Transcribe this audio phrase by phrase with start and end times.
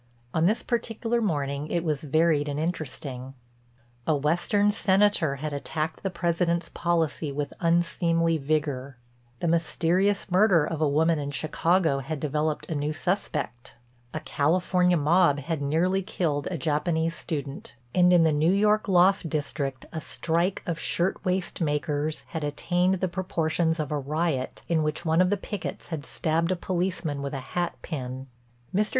[0.33, 3.35] On this particular morning it was varied and interesting:
[4.07, 8.97] A Western senator had attacked the President's policy with unseemly vigor;
[9.41, 13.75] the mysterious murder of a woman in Chicago had developed a new suspect;
[14.11, 19.29] a California mob had nearly killed a Japanese student; and in the New York loft
[19.29, 25.05] district a strike of shirtwaist makers had attained the proportions of a riot in which
[25.05, 28.25] one of the pickets had stabbed a policeman with a hatpin.
[28.73, 28.89] Mr.